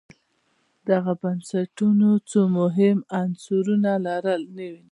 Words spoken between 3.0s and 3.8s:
عناصر